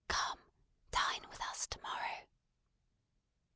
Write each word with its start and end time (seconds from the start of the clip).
Come! 0.07 0.39
Dine 0.89 1.29
with 1.29 1.39
us 1.51 1.67
to 1.67 1.79
morrow." 1.83 2.25